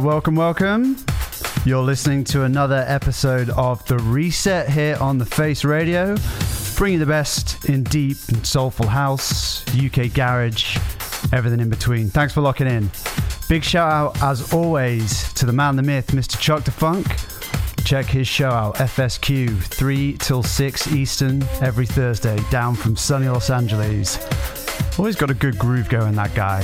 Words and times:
Welcome, 0.00 0.34
welcome. 0.34 0.96
You're 1.66 1.82
listening 1.82 2.24
to 2.24 2.44
another 2.44 2.84
episode 2.86 3.50
of 3.50 3.84
The 3.86 3.98
Reset 3.98 4.68
here 4.68 4.96
on 4.98 5.18
The 5.18 5.26
Face 5.26 5.62
Radio, 5.62 6.16
bringing 6.76 6.98
the 6.98 7.06
best 7.06 7.66
in 7.66 7.84
deep 7.84 8.16
and 8.28 8.46
soulful 8.46 8.86
house, 8.86 9.62
UK 9.76 10.12
garage, 10.14 10.78
everything 11.34 11.60
in 11.60 11.68
between. 11.68 12.08
Thanks 12.08 12.32
for 12.32 12.40
locking 12.40 12.66
in. 12.66 12.90
Big 13.48 13.62
shout 13.62 13.92
out, 13.92 14.22
as 14.22 14.54
always, 14.54 15.32
to 15.34 15.44
the 15.44 15.52
man, 15.52 15.76
the 15.76 15.82
myth, 15.82 16.08
Mr. 16.08 16.40
Chuck 16.40 16.64
the 16.64 16.70
Funk. 16.70 17.06
Check 17.84 18.06
his 18.06 18.26
show 18.26 18.48
out, 18.48 18.76
FSQ, 18.76 19.62
3 19.62 20.16
till 20.18 20.42
6 20.42 20.92
Eastern, 20.92 21.42
every 21.60 21.86
Thursday, 21.86 22.38
down 22.50 22.74
from 22.74 22.96
sunny 22.96 23.28
Los 23.28 23.50
Angeles. 23.50 24.18
Always 24.98 25.16
got 25.16 25.30
a 25.30 25.34
good 25.34 25.58
groove 25.58 25.90
going, 25.90 26.14
that 26.14 26.34
guy. 26.34 26.62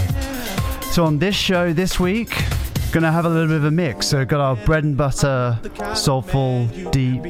So 0.93 1.05
on 1.05 1.19
this 1.19 1.35
show 1.35 1.75
this 1.75 2.01
week, 2.01 2.33
gonna 2.93 3.13
have 3.13 3.25
a 3.25 3.29
little 3.29 3.49
bit 3.49 3.57
of 3.57 3.65
a 3.65 3.71
mix. 3.71 4.09
So 4.09 4.25
got 4.25 4.41
our 4.41 4.57
bread 4.65 4.85
and 4.85 4.97
butter, 4.97 5.59
soulful, 5.95 6.67
deep, 6.91 7.23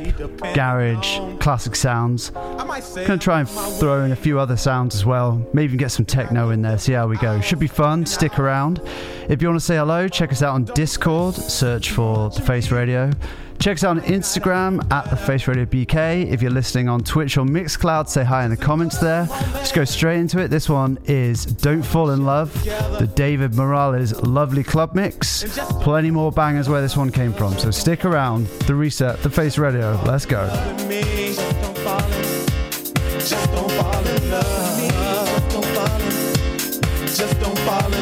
garage, 0.54 1.18
classic 1.38 1.76
sounds. 1.76 2.30
Gonna 2.30 3.18
try 3.18 3.40
and 3.40 3.48
throw 3.48 4.04
in 4.04 4.12
a 4.12 4.16
few 4.16 4.38
other 4.38 4.56
sounds 4.56 4.94
as 4.94 5.04
well. 5.04 5.46
Maybe 5.52 5.64
even 5.66 5.78
get 5.78 5.90
some 5.90 6.04
techno 6.04 6.50
in 6.50 6.62
there. 6.62 6.78
See 6.78 6.92
how 6.92 7.06
we 7.08 7.16
go. 7.16 7.40
Should 7.40 7.58
be 7.58 7.66
fun. 7.66 8.06
Stick 8.06 8.38
around. 8.38 8.80
If 9.28 9.42
you 9.42 9.48
want 9.48 9.60
to 9.60 9.64
say 9.64 9.76
hello, 9.76 10.08
check 10.08 10.30
us 10.32 10.42
out 10.42 10.54
on 10.54 10.64
Discord. 10.64 11.34
Search 11.34 11.90
for 11.90 12.30
the 12.30 12.40
Face 12.42 12.70
Radio. 12.70 13.10
Check 13.58 13.78
us 13.78 13.84
out 13.84 13.96
on 13.96 14.02
Instagram 14.02 14.92
at 14.92 15.10
the 15.10 15.16
Face 15.16 15.48
Radio 15.48 15.64
BK. 15.64 16.30
If 16.30 16.40
you're 16.42 16.50
listening 16.50 16.88
on 16.88 17.02
Twitch 17.02 17.36
or 17.36 17.44
Mixcloud, 17.44 18.08
say 18.08 18.22
hi 18.22 18.44
in 18.44 18.50
the 18.50 18.56
comments 18.56 18.98
there. 18.98 19.26
Let's 19.54 19.72
go 19.72 19.84
straight 19.84 20.18
into 20.18 20.38
it. 20.38 20.48
This 20.48 20.68
one 20.68 20.98
is 21.06 21.44
Don't 21.46 21.82
Fall 21.82 22.10
in 22.10 22.24
Love, 22.24 22.52
the 22.64 23.10
David 23.14 23.54
Morales 23.54 24.12
lovely 24.22 24.62
club 24.62 24.94
mix. 24.94 25.44
Plenty 25.82 26.10
more 26.10 26.30
bangers 26.30 26.68
where 26.68 26.80
this 26.80 26.96
one 26.96 27.10
came 27.10 27.32
from. 27.32 27.58
So 27.58 27.70
stick 27.70 28.04
around. 28.04 28.46
The 28.66 28.74
reset, 28.74 29.22
the 29.22 29.30
Face 29.30 29.58
Radio. 29.58 30.00
Let's 30.06 30.26
go. 30.26 30.46
Just 33.18 33.50
don't 33.50 33.70
fall 33.72 34.06
in 34.06 34.30
love. 34.30 34.66
Don't 37.40 37.58
fall 37.60 37.92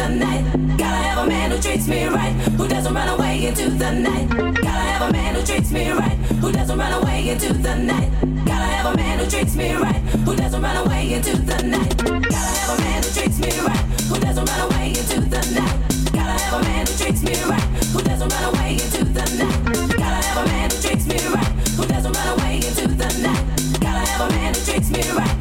the 0.00 0.08
night. 0.08 0.44
Gotta 0.78 1.02
have 1.08 1.18
a 1.18 1.26
man 1.28 1.50
who 1.50 1.58
treats 1.58 1.86
me 1.86 2.06
right, 2.06 2.32
who 2.58 2.66
doesn't 2.66 2.94
run 2.94 3.08
away 3.08 3.46
into 3.46 3.68
the 3.68 3.90
night. 3.92 4.28
Gotta 4.30 4.86
have 4.92 5.10
a 5.10 5.12
man 5.12 5.34
who 5.34 5.42
treats 5.42 5.70
me 5.70 5.90
right, 5.90 6.16
who 6.40 6.50
doesn't 6.52 6.78
run 6.78 6.92
away 7.02 7.28
into 7.28 7.52
the 7.52 7.74
night. 7.76 8.08
Gotta 8.46 8.68
have 8.76 8.86
a 8.94 8.96
man 8.96 9.18
who 9.18 9.26
treats 9.28 9.54
me 9.54 9.74
right, 9.74 10.00
who 10.26 10.34
doesn't 10.36 10.62
run 10.62 10.76
away 10.86 11.12
into 11.12 11.36
the 11.36 11.58
night. 11.74 11.92
Gotta 11.98 12.52
have 12.60 12.78
a 12.78 12.82
man 12.82 13.02
who 13.02 13.10
treats 13.16 13.38
me 13.40 13.50
right, 13.68 13.84
who 14.08 14.16
doesn't 14.24 14.46
run 14.50 14.60
away 14.68 14.88
into 15.00 15.20
the 15.34 15.42
night. 15.58 15.76
Gotta 16.16 16.36
have 16.44 16.54
a 16.60 16.64
man 16.64 16.86
who 16.86 16.92
treats 17.00 17.22
me 17.22 17.34
right, 17.52 17.66
who 17.92 18.00
doesn't 18.00 18.32
run 18.32 18.44
away 18.54 18.72
into 18.80 19.04
the 19.04 19.26
night. 19.40 19.58
Gotta 20.00 20.20
have 20.28 20.38
a 20.40 20.46
man 20.48 20.70
who 20.70 20.76
treats 20.80 21.06
me 21.12 21.18
right, 21.34 21.52
who 21.76 21.84
doesn't 21.92 22.12
run 22.16 22.28
away 22.38 22.56
into 22.56 22.86
the 22.88 23.10
night. 23.20 23.44
Gotta 23.84 24.02
have 24.10 24.22
a 24.24 24.32
man 24.32 24.54
who 24.54 24.60
treats 24.64 24.88
me 24.90 25.02
right, 25.12 25.36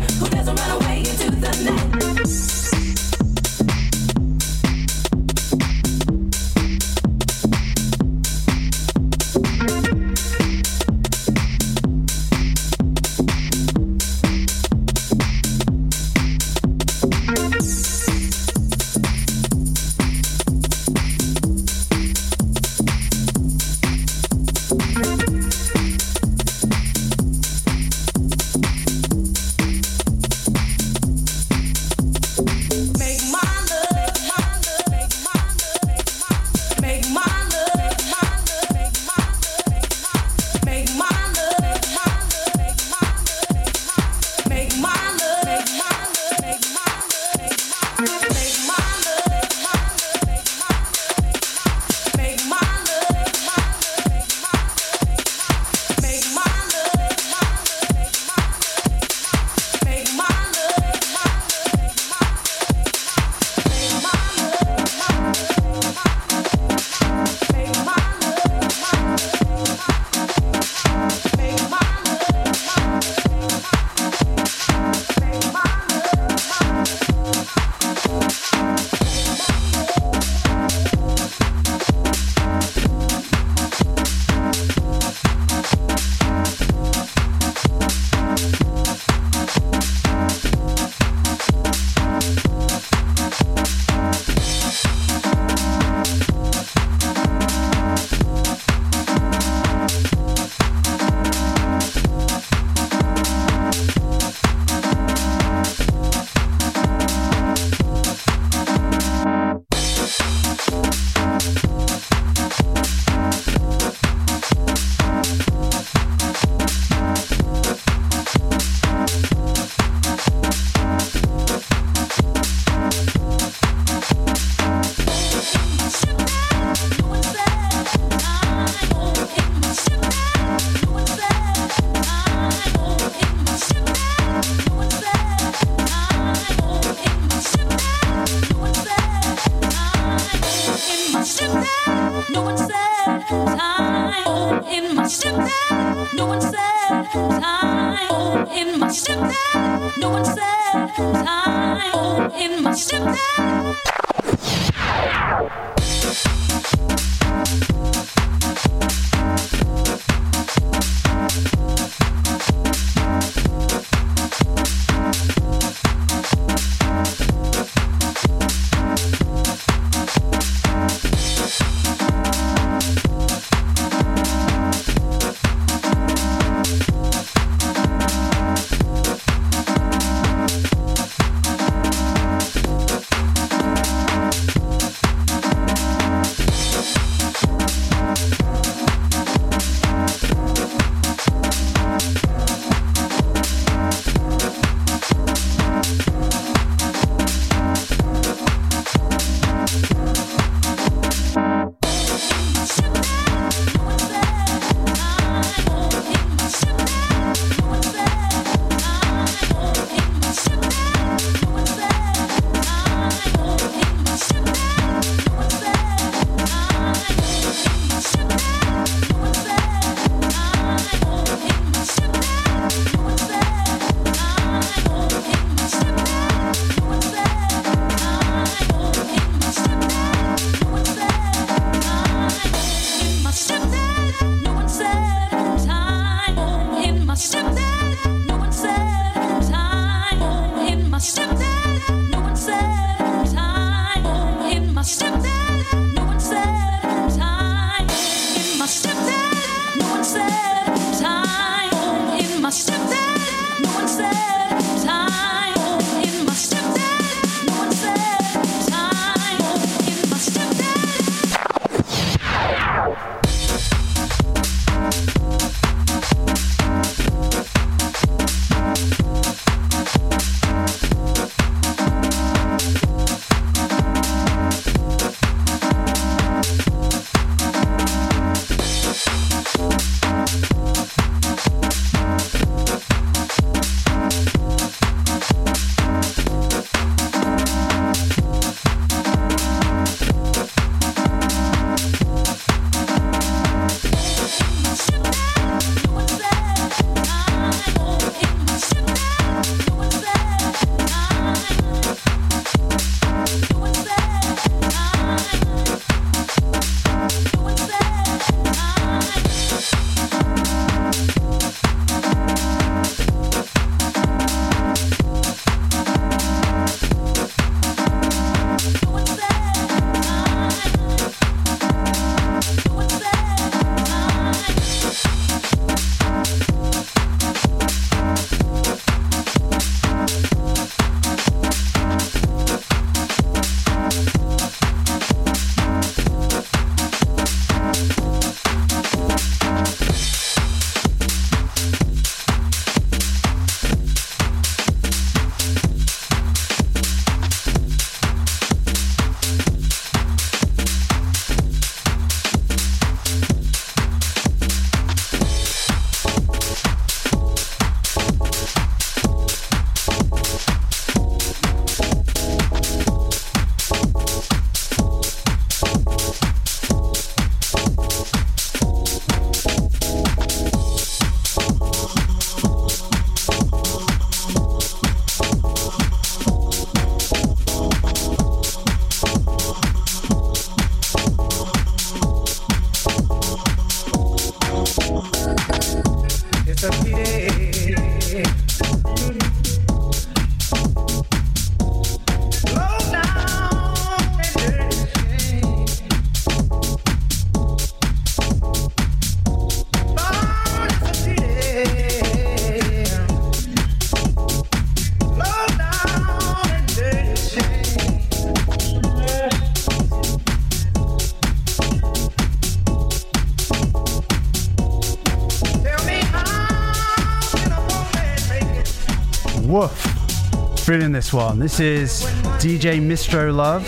Feeling 420.70 420.92
this 420.92 421.12
one. 421.12 421.40
This 421.40 421.60
is 421.60 422.04
DJ 422.38 422.80
Mistro 422.80 423.36
Love. 423.36 423.66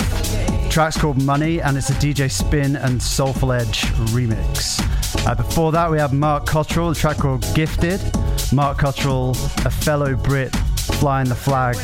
Track's 0.69 0.95
called 0.95 1.19
Money, 1.19 1.59
and 1.59 1.75
it's 1.75 1.89
a 1.89 1.93
DJ 1.93 2.29
Spin 2.29 2.75
and 2.75 3.01
Soulful 3.01 3.53
Edge 3.53 3.81
remix. 4.13 4.79
Uh, 5.25 5.33
before 5.33 5.71
that, 5.71 5.89
we 5.89 5.97
have 5.97 6.13
Mark 6.13 6.45
Cottrell, 6.45 6.89
the 6.89 6.95
track 6.95 7.17
called 7.17 7.43
Gifted. 7.55 7.99
Mark 8.53 8.77
Cottrell, 8.77 9.31
a 9.65 9.71
fellow 9.71 10.15
Brit 10.15 10.55
flying 10.99 11.27
the 11.27 11.33
flag 11.33 11.75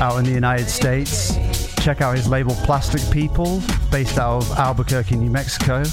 out 0.00 0.18
in 0.18 0.24
the 0.24 0.32
United 0.32 0.68
States. 0.68 1.36
Check 1.76 2.00
out 2.00 2.16
his 2.16 2.26
label 2.26 2.56
Plastic 2.64 3.08
People, 3.12 3.62
based 3.92 4.18
out 4.18 4.38
of 4.38 4.50
Albuquerque, 4.58 5.14
New 5.14 5.30
Mexico. 5.30 5.84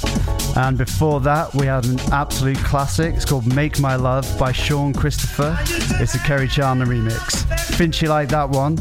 And 0.55 0.77
before 0.77 1.19
that, 1.21 1.53
we 1.53 1.65
had 1.65 1.85
an 1.85 1.99
absolute 2.11 2.57
classic. 2.57 3.15
It's 3.15 3.25
called 3.25 3.53
Make 3.53 3.79
My 3.79 3.95
Love 3.95 4.27
by 4.37 4.51
Shawn 4.51 4.93
Christopher. 4.93 5.57
It's 6.01 6.15
a 6.15 6.19
Kerri 6.19 6.49
Chandler 6.49 6.85
remix. 6.85 7.45
Finch, 7.75 8.01
you 8.01 8.09
like 8.09 8.29
that 8.29 8.49
one? 8.49 8.77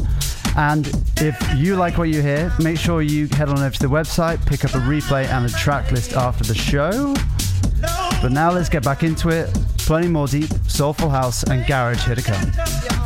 And 0.57 0.87
if 1.17 1.37
you 1.55 1.75
like 1.75 1.97
what 1.97 2.09
you 2.09 2.21
hear, 2.21 2.51
make 2.59 2.77
sure 2.77 3.01
you 3.01 3.27
head 3.27 3.49
on 3.49 3.59
over 3.59 3.69
to 3.69 3.79
the 3.79 3.87
website, 3.87 4.45
pick 4.45 4.65
up 4.65 4.73
a 4.73 4.79
replay 4.79 5.25
and 5.25 5.45
a 5.45 5.49
track 5.49 5.91
list 5.91 6.13
after 6.13 6.43
the 6.43 6.55
show. 6.55 7.15
But 8.21 8.31
now 8.31 8.51
let's 8.51 8.69
get 8.69 8.83
back 8.83 9.03
into 9.03 9.29
it. 9.29 9.49
Plenty 9.77 10.07
more 10.07 10.27
deep, 10.27 10.51
soulful 10.67 11.09
house 11.09 11.43
and 11.43 11.65
garage 11.65 12.03
here 12.05 12.15
to 12.15 12.21
come. 12.21 12.98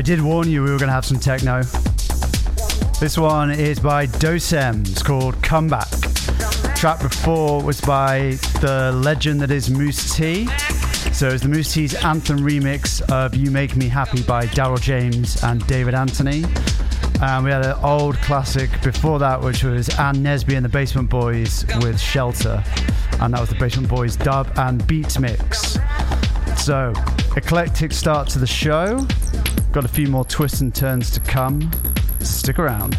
I 0.00 0.02
did 0.02 0.22
warn 0.22 0.48
you 0.48 0.62
we 0.62 0.70
were 0.70 0.78
going 0.78 0.88
to 0.88 0.94
have 0.94 1.04
some 1.04 1.18
techno. 1.18 1.62
This 3.00 3.18
one 3.18 3.50
is 3.50 3.78
by 3.78 4.06
Dosem. 4.06 4.88
It's 4.88 5.02
called 5.02 5.34
Comeback. 5.42 5.90
Track 6.74 7.02
before 7.02 7.62
was 7.62 7.82
by 7.82 8.38
the 8.62 8.98
legend 9.04 9.42
that 9.42 9.50
is 9.50 9.68
Mousse 9.68 10.16
T. 10.16 10.46
So 11.12 11.28
it's 11.28 11.42
the 11.42 11.50
Mousse 11.50 11.74
T's 11.74 11.94
anthem 11.96 12.38
remix 12.38 13.02
of 13.12 13.34
You 13.36 13.50
Make 13.50 13.76
Me 13.76 13.88
Happy 13.88 14.22
by 14.22 14.46
Daryl 14.46 14.80
James 14.80 15.44
and 15.44 15.66
David 15.66 15.92
Anthony. 15.92 16.44
And 17.20 17.44
we 17.44 17.50
had 17.50 17.66
an 17.66 17.76
old 17.84 18.16
classic 18.22 18.70
before 18.82 19.18
that, 19.18 19.38
which 19.42 19.64
was 19.64 19.90
Ann 19.98 20.14
Nesby 20.14 20.56
and 20.56 20.64
the 20.64 20.70
Basement 20.70 21.10
Boys 21.10 21.66
with 21.82 22.00
Shelter. 22.00 22.64
And 23.20 23.34
that 23.34 23.40
was 23.40 23.50
the 23.50 23.56
Basement 23.56 23.90
Boys 23.90 24.16
dub 24.16 24.50
and 24.56 24.86
beats 24.86 25.18
mix. 25.18 25.76
So, 26.56 26.94
eclectic 27.36 27.92
start 27.92 28.28
to 28.30 28.38
the 28.38 28.46
show. 28.46 29.06
Got 29.72 29.84
a 29.84 29.88
few 29.88 30.08
more 30.08 30.24
twists 30.24 30.62
and 30.62 30.74
turns 30.74 31.10
to 31.12 31.20
come. 31.20 31.70
Stick 32.18 32.58
around. 32.58 32.96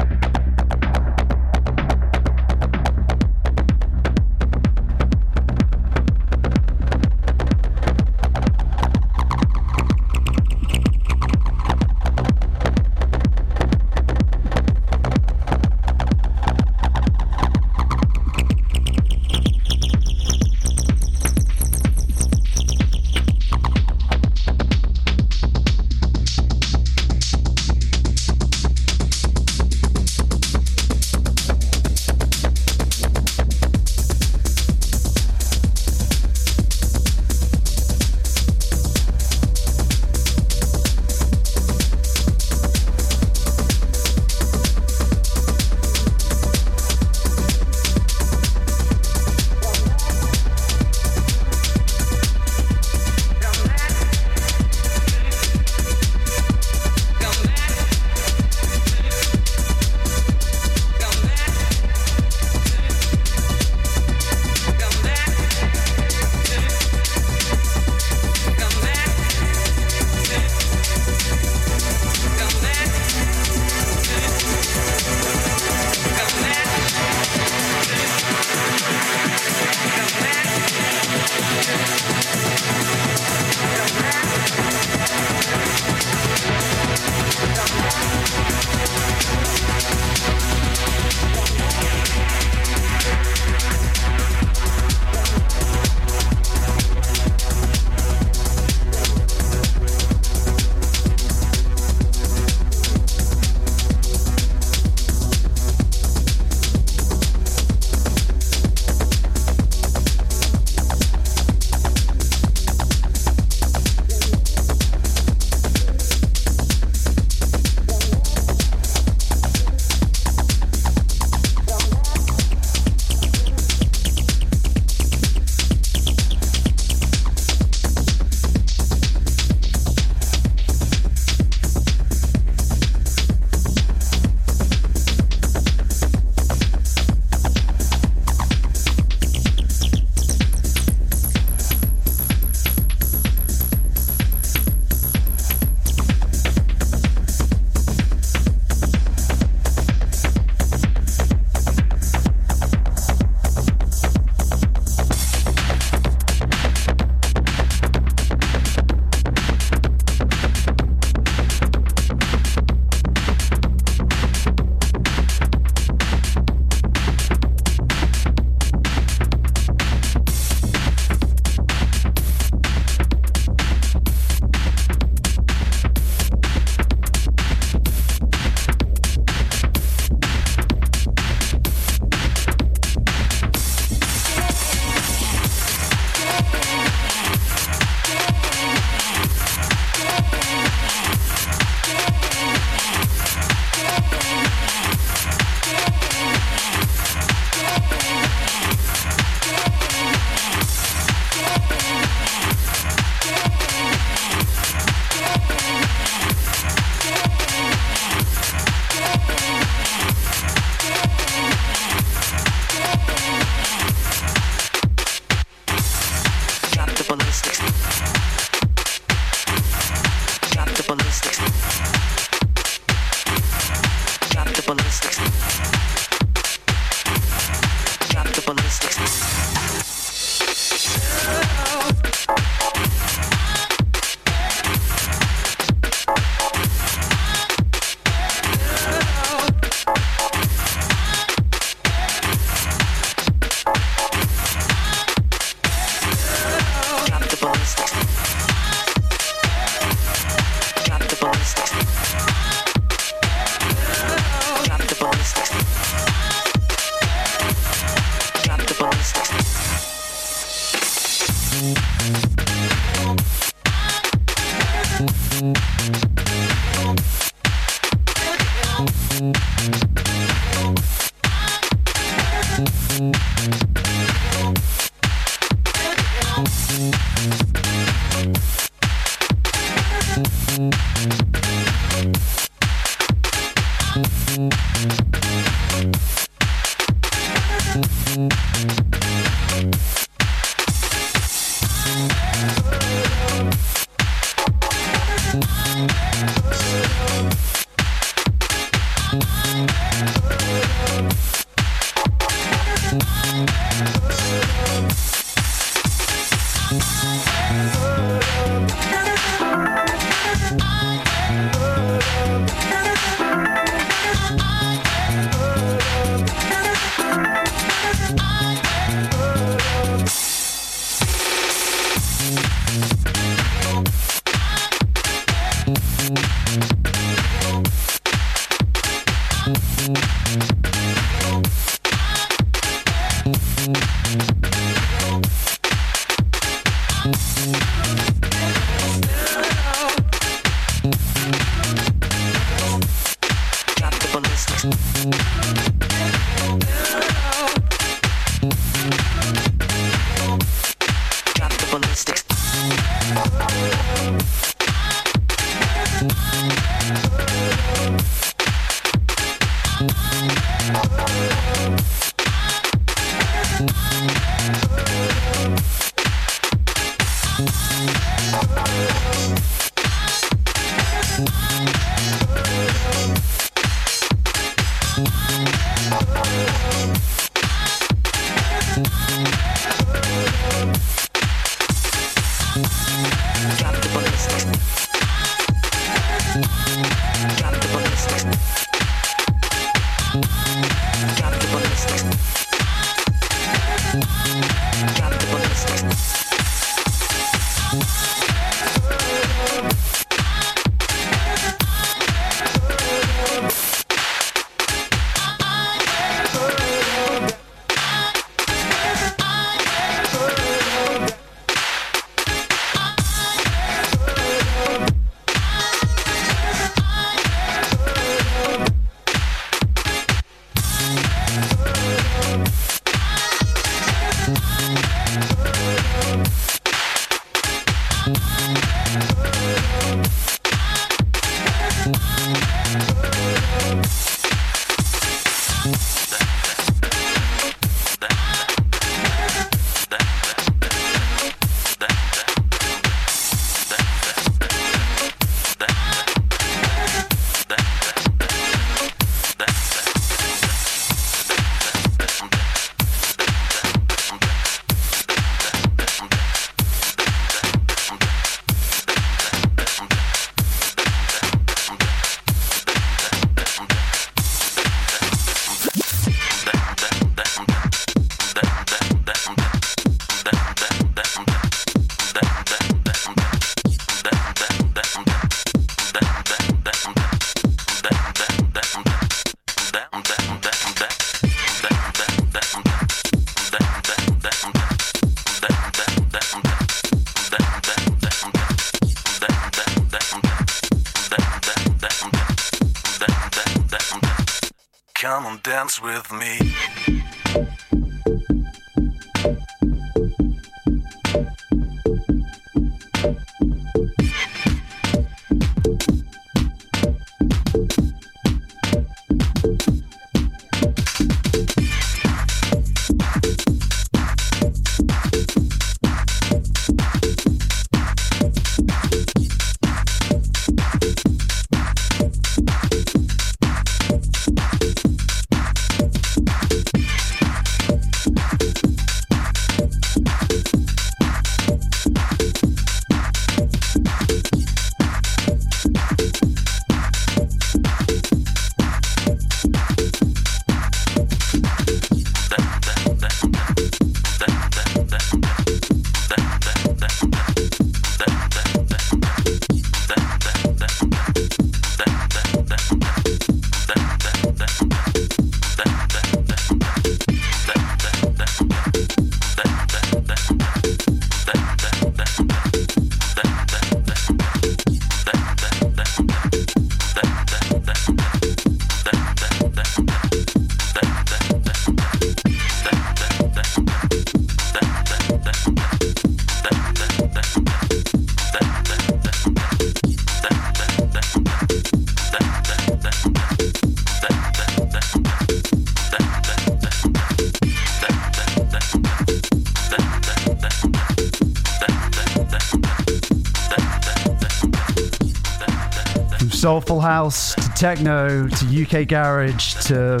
Soulful 596.50 596.80
house 596.80 597.36
to 597.36 597.48
techno 597.50 598.26
to 598.26 598.64
UK 598.64 598.88
garage 598.88 599.54
to 599.66 600.00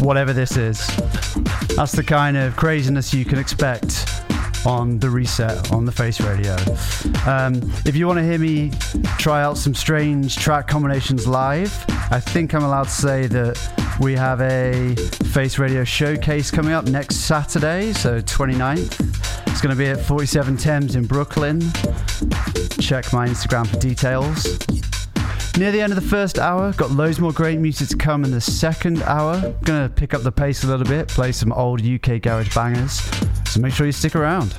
whatever 0.00 0.32
this 0.32 0.56
is. 0.56 0.78
That's 1.76 1.92
the 1.92 2.02
kind 2.02 2.38
of 2.38 2.56
craziness 2.56 3.12
you 3.12 3.26
can 3.26 3.38
expect 3.38 4.08
on 4.64 4.98
the 4.98 5.10
reset 5.10 5.70
on 5.72 5.84
the 5.84 5.92
face 5.92 6.22
radio. 6.22 6.54
Um, 7.30 7.56
if 7.84 7.96
you 7.96 8.06
want 8.06 8.18
to 8.18 8.24
hear 8.24 8.38
me 8.38 8.70
try 9.18 9.42
out 9.42 9.58
some 9.58 9.74
strange 9.74 10.36
track 10.36 10.68
combinations 10.68 11.26
live, 11.26 11.70
I 12.10 12.18
think 12.18 12.54
I'm 12.54 12.64
allowed 12.64 12.84
to 12.84 12.90
say 12.90 13.26
that 13.26 13.98
we 14.00 14.14
have 14.14 14.40
a 14.40 14.94
face 15.34 15.58
radio 15.58 15.84
showcase 15.84 16.50
coming 16.50 16.72
up 16.72 16.86
next 16.86 17.16
Saturday, 17.16 17.92
so 17.92 18.22
29th. 18.22 19.48
It's 19.48 19.60
going 19.60 19.76
to 19.76 19.78
be 19.78 19.88
at 19.88 20.00
47 20.00 20.56
Thames 20.56 20.96
in 20.96 21.04
Brooklyn. 21.06 21.60
Check 22.80 23.12
my 23.12 23.28
Instagram 23.28 23.66
for 23.66 23.76
details. 23.76 24.73
Near 25.56 25.70
the 25.70 25.80
end 25.80 25.92
of 25.92 26.02
the 26.02 26.08
first 26.08 26.40
hour, 26.40 26.72
got 26.72 26.90
loads 26.90 27.20
more 27.20 27.32
great 27.32 27.60
music 27.60 27.88
to 27.90 27.96
come 27.96 28.24
in 28.24 28.32
the 28.32 28.40
second 28.40 29.02
hour. 29.02 29.54
Gonna 29.62 29.88
pick 29.88 30.12
up 30.12 30.22
the 30.22 30.32
pace 30.32 30.64
a 30.64 30.66
little 30.66 30.84
bit, 30.84 31.06
play 31.06 31.30
some 31.30 31.52
old 31.52 31.80
UK 31.80 32.20
garage 32.20 32.52
bangers. 32.52 33.00
So 33.46 33.60
make 33.60 33.72
sure 33.72 33.86
you 33.86 33.92
stick 33.92 34.16
around. 34.16 34.56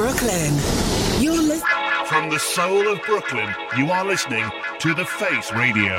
Brooklyn, 0.00 0.54
you're 1.20 1.42
listening. 1.42 2.06
From 2.06 2.30
the 2.30 2.38
soul 2.38 2.88
of 2.90 3.02
Brooklyn, 3.02 3.54
you 3.76 3.90
are 3.90 4.02
listening 4.02 4.50
to 4.78 4.94
The 4.94 5.04
Face 5.04 5.52
Radio. 5.52 5.94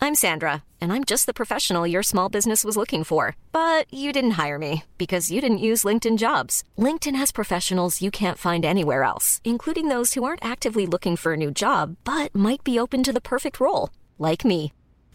I'm 0.00 0.14
Sandra, 0.14 0.62
and 0.80 0.92
I'm 0.92 1.02
just 1.02 1.26
the 1.26 1.34
professional 1.34 1.88
your 1.88 2.04
small 2.04 2.28
business 2.28 2.62
was 2.62 2.76
looking 2.76 3.02
for. 3.02 3.34
But 3.50 3.92
you 3.92 4.12
didn't 4.12 4.38
hire 4.42 4.60
me 4.60 4.84
because 4.96 5.32
you 5.32 5.40
didn't 5.40 5.58
use 5.58 5.82
LinkedIn 5.82 6.18
jobs. 6.18 6.62
LinkedIn 6.78 7.16
has 7.16 7.32
professionals 7.32 8.00
you 8.00 8.12
can't 8.12 8.38
find 8.38 8.64
anywhere 8.64 9.02
else, 9.02 9.40
including 9.42 9.88
those 9.88 10.14
who 10.14 10.22
aren't 10.22 10.44
actively 10.44 10.86
looking 10.86 11.16
for 11.16 11.32
a 11.32 11.36
new 11.36 11.50
job 11.50 11.96
but 12.04 12.32
might 12.32 12.62
be 12.62 12.78
open 12.78 13.02
to 13.02 13.12
the 13.12 13.20
perfect 13.20 13.58
role, 13.58 13.90
like 14.18 14.44
me. 14.44 14.72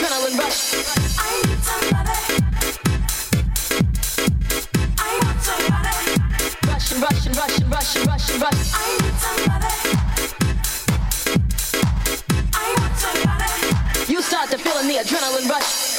adrenaline 0.00 0.38
rush. 0.38 0.74
I 1.18 1.42
need 1.46 1.62
somebody. 1.62 2.16
I 4.98 5.20
want 5.22 5.40
somebody. 5.42 5.94
Rush 6.66 6.92
and 6.92 7.02
rush 7.02 7.26
and 7.26 7.36
rush 7.36 7.58
and 7.96 8.06
rush 8.06 8.30
and 8.30 8.40
rush. 8.40 8.72
I 8.74 8.98
need 9.00 9.16
somebody. 9.20 9.72
I 12.54 12.74
want 12.78 12.96
somebody. 12.96 14.12
You 14.12 14.22
start 14.22 14.50
to 14.50 14.58
feeling 14.58 14.88
the 14.88 14.94
adrenaline 14.94 15.48
rush. 15.50 15.89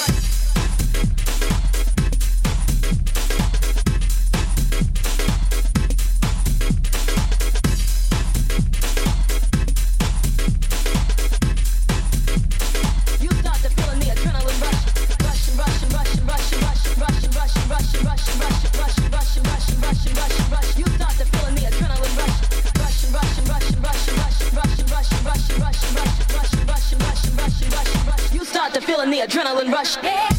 Rush. 29.72 30.31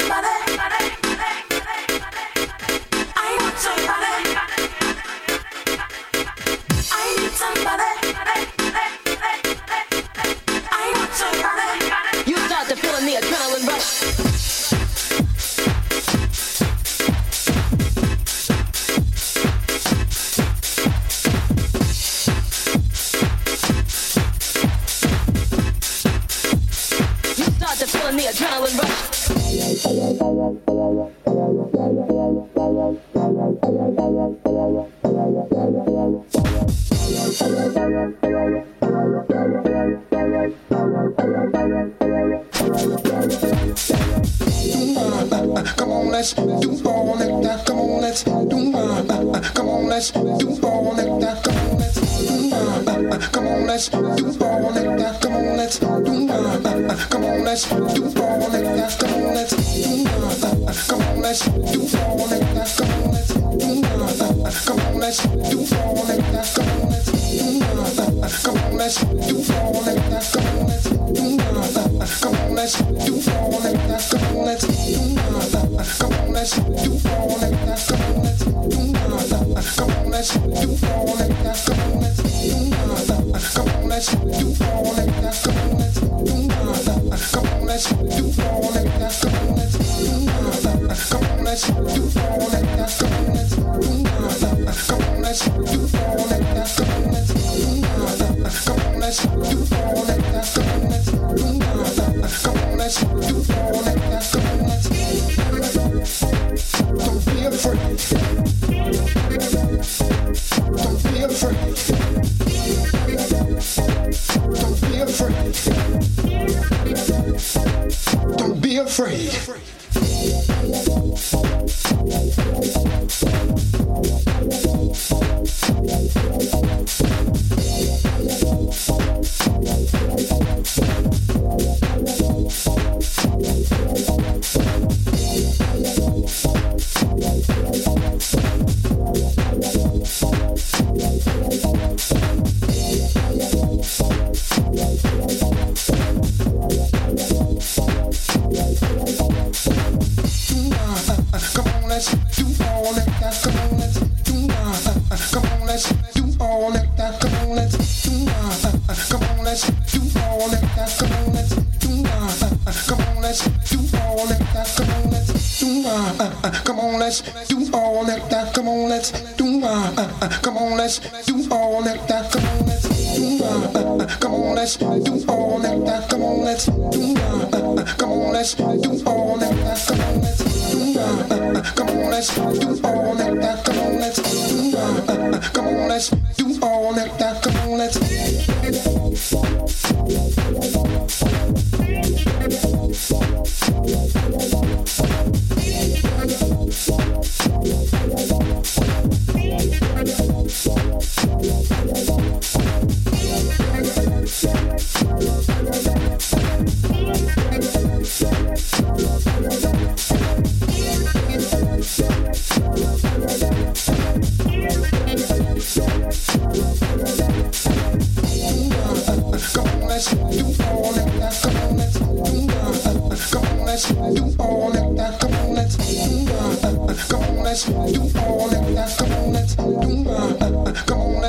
somebody 0.00 0.31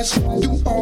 Let's 0.03 0.17
do 0.17 0.72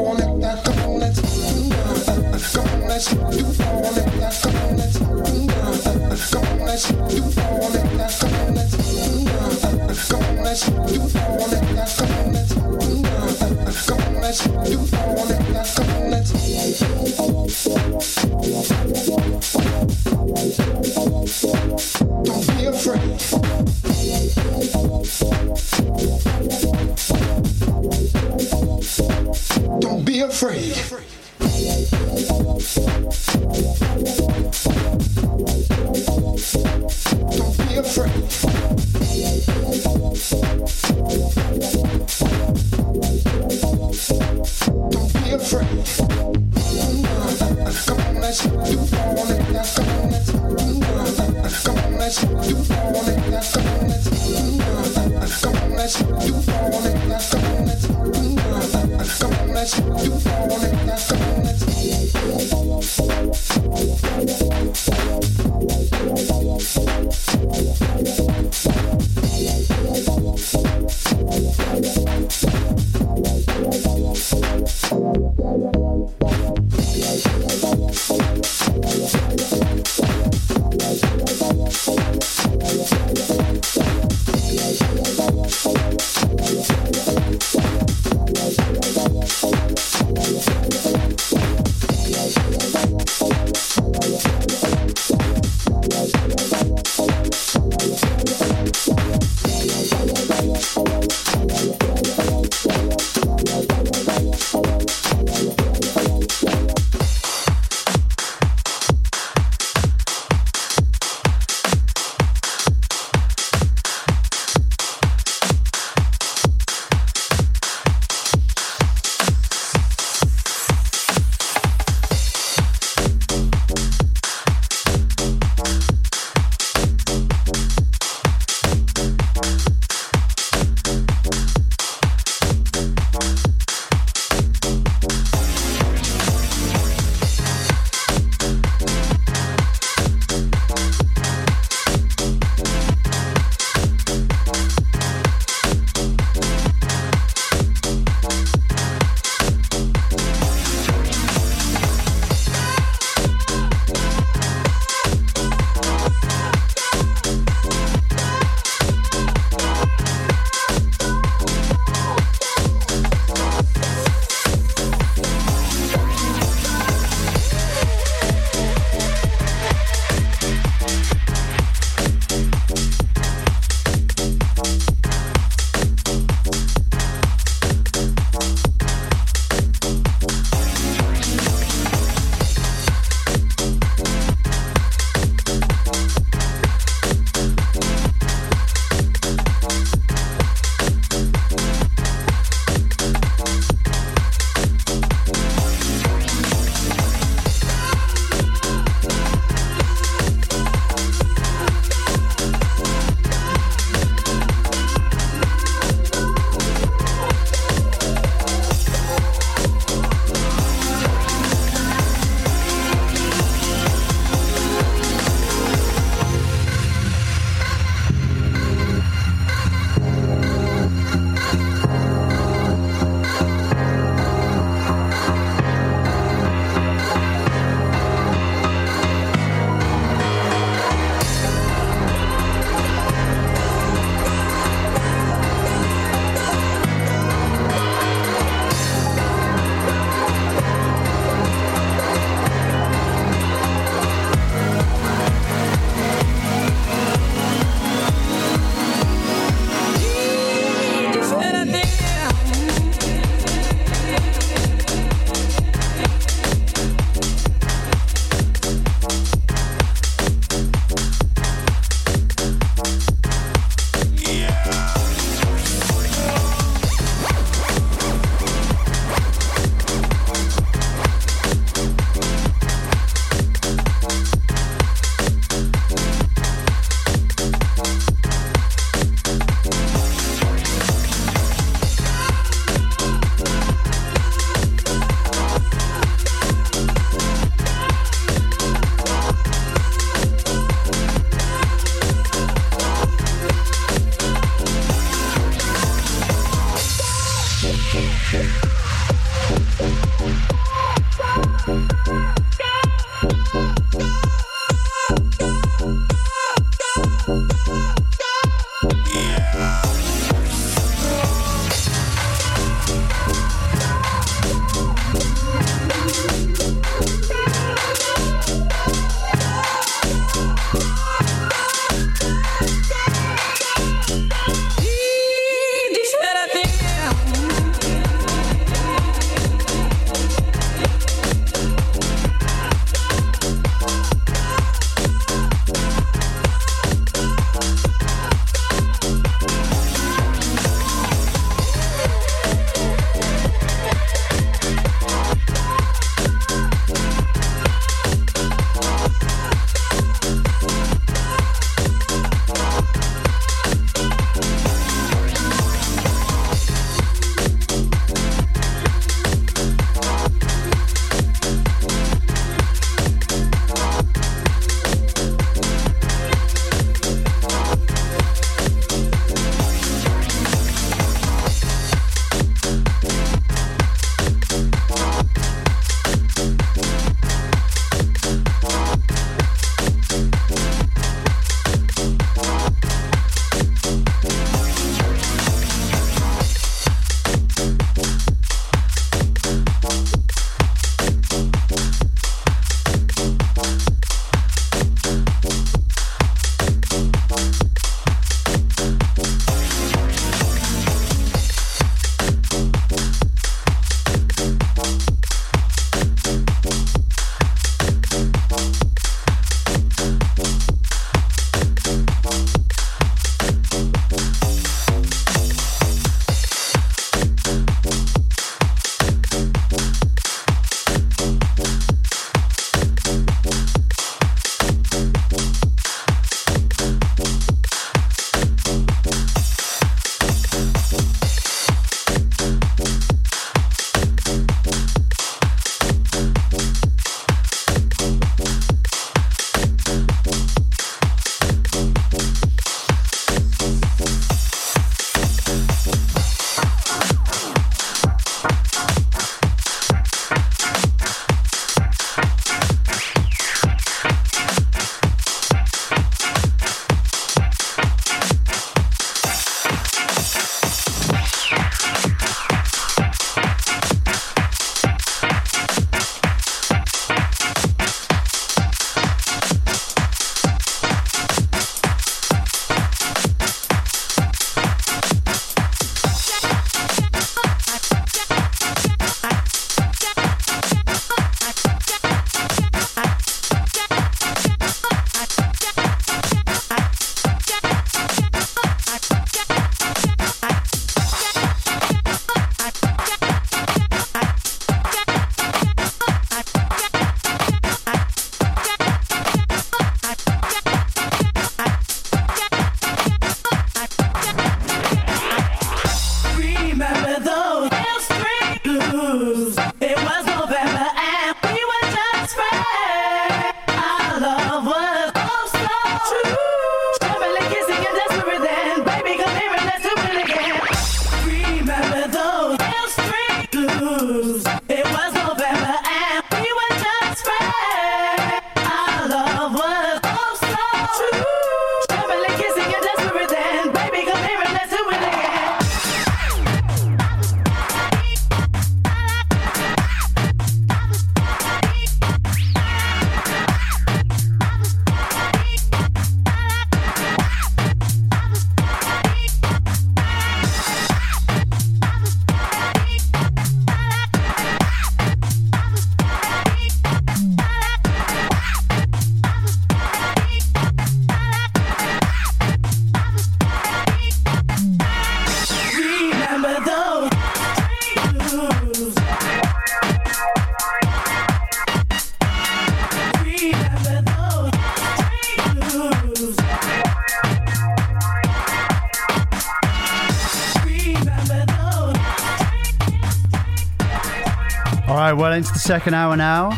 well, 585.21 585.33
into 585.33 585.53
the 585.53 585.59
second 585.59 585.93
hour 585.93 586.17
now. 586.17 586.49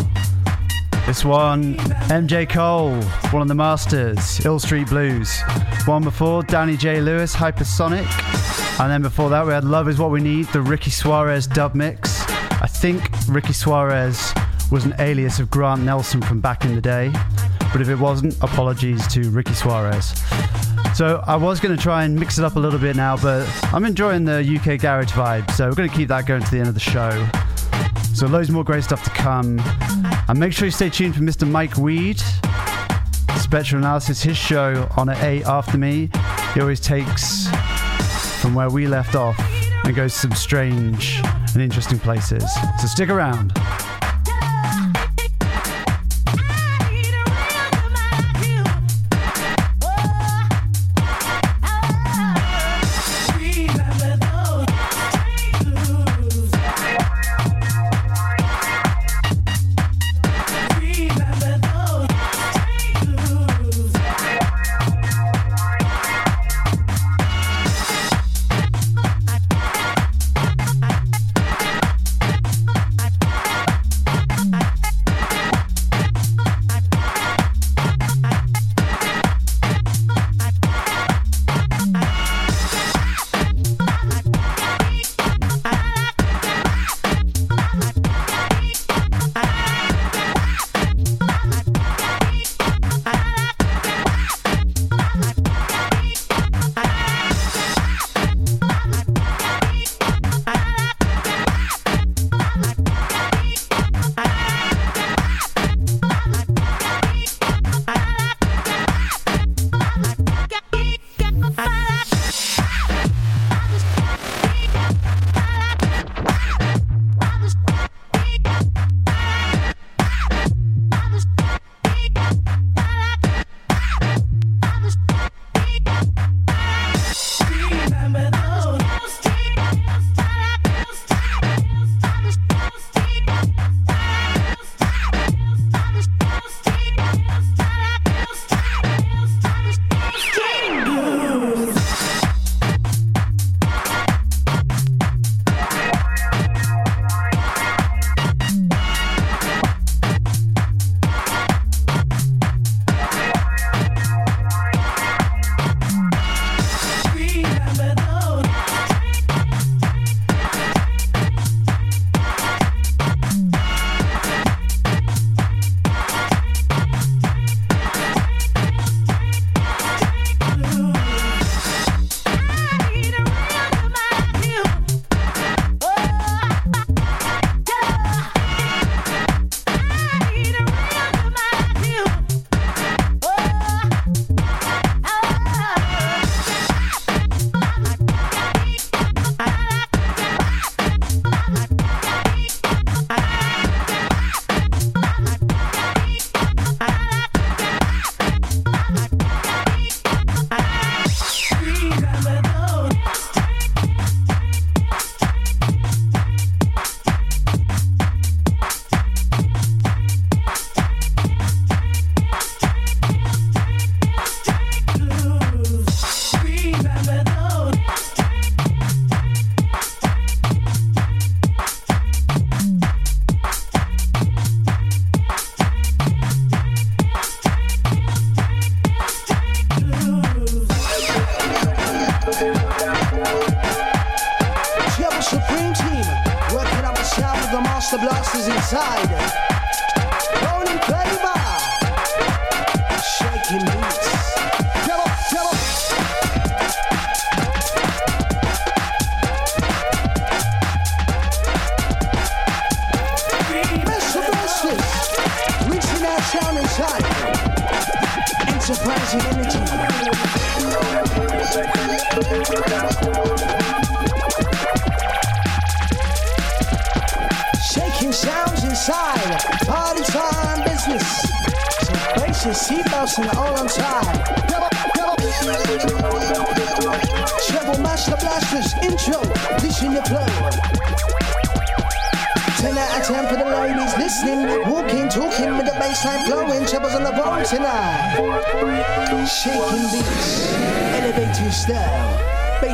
This 1.06 1.26
one, 1.26 1.76
MJ 2.08 2.50
Cole, 2.50 2.96
one 3.32 3.42
of 3.42 3.50
the 3.50 3.56
masters, 3.56 4.46
Ill 4.46 4.58
Street 4.58 4.88
Blues. 4.88 5.38
One 5.84 6.02
before, 6.02 6.44
Danny 6.44 6.78
J. 6.78 7.02
Lewis, 7.02 7.36
Hypersonic. 7.36 8.08
And 8.80 8.90
then 8.90 9.02
before 9.02 9.30
that, 9.32 9.46
we 9.46 9.52
had 9.52 9.66
Love 9.66 9.90
Is 9.90 10.00
What 10.00 10.12
We 10.12 10.22
Need, 10.22 10.46
the 10.54 10.62
Ricky 10.62 10.92
Suarez 10.92 11.46
dub 11.46 11.76
mix. 11.76 12.24
I 12.62 12.68
think 12.68 13.10
Ricky 13.28 13.52
Suarez 13.52 14.34
was 14.72 14.86
an 14.86 14.96
alias 14.98 15.42
of 15.42 15.52
Grant 15.52 15.82
Nelson 15.82 16.22
from 16.22 16.40
back 16.40 16.64
in 16.64 16.74
the 16.74 16.80
day. 16.80 17.12
But 17.74 17.82
if 17.82 17.90
it 17.90 18.00
wasn't, 18.00 18.42
apologies 18.42 19.06
to 19.08 19.30
Ricky 19.30 19.56
Suarez. 19.56 20.14
So 20.96 21.22
I 21.28 21.36
was 21.36 21.60
going 21.60 21.76
to 21.76 21.82
try 21.82 22.06
and 22.06 22.18
mix 22.18 22.40
it 22.40 22.46
up 22.46 22.56
a 22.56 22.60
little 22.60 22.80
bit 22.80 22.96
now, 22.96 23.18
but 23.18 23.46
I'm 23.74 23.84
enjoying 23.84 24.24
the 24.24 24.40
UK 24.40 24.80
garage 24.80 25.12
vibe, 25.12 25.52
so 25.52 25.68
we're 25.68 25.76
going 25.76 25.90
to 25.90 25.96
keep 25.96 26.08
that 26.08 26.26
going 26.26 26.44
to 26.44 26.50
the 26.50 26.60
end 26.60 26.70
of 26.70 26.76
the 26.76 26.80
show. 26.80 27.28
So 28.14 28.28
loads 28.28 28.52
more 28.52 28.64
great 28.64 28.84
stuff 28.84 29.04
to 29.04 29.10
come. 29.10 29.60
And 30.28 30.40
make 30.40 30.54
sure 30.54 30.66
you 30.66 30.72
stay 30.72 30.90
tuned 30.90 31.16
for 31.16 31.22
Mr. 31.22 31.50
Mike 31.50 31.78
Weed. 31.78 32.22
Spectral 33.38 33.82
Analysis, 33.82 34.22
his 34.22 34.38
show 34.38 34.88
on 34.96 35.10
at 35.10 35.22
8 35.22 35.46
after 35.46 35.78
me. 35.78 36.10
He 36.54 36.62
always 36.62 36.80
takes 36.80 37.48
from 38.40 38.54
where 38.54 38.70
we 38.70 38.88
left 38.88 39.16
off 39.16 39.38
and 39.84 39.96
goes 39.96 40.14
to 40.14 40.20
some 40.20 40.32
strange 40.34 41.20
and 41.54 41.62
interesting 41.62 42.00
places. 42.00 42.46
So 42.80 42.88
stick 42.88 43.10
around. 43.10 43.54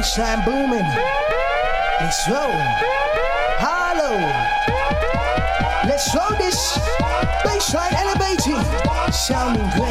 Bassline 0.09 0.43
booming. 0.43 0.89
Let's 2.01 2.27
roll. 2.27 2.49
Apollo. 3.57 4.17
Let's 5.85 6.15
roll 6.15 6.35
this 6.39 6.79
bassline 7.45 7.93
elevating, 7.93 8.57
sounding 9.11 9.69
great. 9.77 9.88